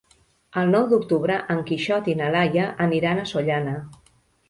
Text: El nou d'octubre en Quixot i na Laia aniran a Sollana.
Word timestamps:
El 0.61 0.71
nou 0.75 0.87
d'octubre 0.93 1.35
en 1.57 1.63
Quixot 1.69 2.11
i 2.13 2.17
na 2.25 2.33
Laia 2.39 2.67
aniran 2.89 3.25
a 3.27 3.31
Sollana. 3.37 3.81